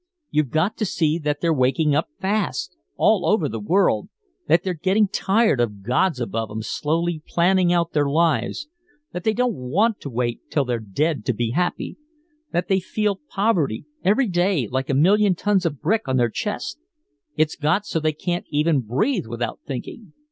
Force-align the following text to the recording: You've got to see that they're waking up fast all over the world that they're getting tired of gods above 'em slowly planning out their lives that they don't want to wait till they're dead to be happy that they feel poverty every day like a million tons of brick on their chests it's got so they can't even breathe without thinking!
You've 0.31 0.49
got 0.49 0.77
to 0.77 0.85
see 0.85 1.19
that 1.19 1.41
they're 1.41 1.53
waking 1.53 1.93
up 1.93 2.07
fast 2.19 2.75
all 2.97 3.23
over 3.23 3.47
the 3.47 3.59
world 3.59 4.09
that 4.47 4.63
they're 4.63 4.73
getting 4.73 5.07
tired 5.07 5.59
of 5.61 5.83
gods 5.83 6.19
above 6.19 6.49
'em 6.49 6.63
slowly 6.63 7.21
planning 7.27 7.71
out 7.71 7.91
their 7.91 8.07
lives 8.09 8.67
that 9.11 9.23
they 9.23 9.33
don't 9.35 9.53
want 9.53 9.99
to 9.99 10.09
wait 10.09 10.41
till 10.49 10.65
they're 10.65 10.79
dead 10.79 11.23
to 11.25 11.33
be 11.33 11.51
happy 11.51 11.97
that 12.51 12.67
they 12.67 12.79
feel 12.79 13.19
poverty 13.29 13.85
every 14.03 14.25
day 14.27 14.67
like 14.67 14.89
a 14.89 14.95
million 14.95 15.35
tons 15.35 15.67
of 15.67 15.79
brick 15.79 16.07
on 16.07 16.17
their 16.17 16.31
chests 16.31 16.79
it's 17.37 17.55
got 17.55 17.85
so 17.85 17.99
they 17.99 18.11
can't 18.11 18.47
even 18.49 18.81
breathe 18.81 19.27
without 19.27 19.59
thinking! 19.67 20.13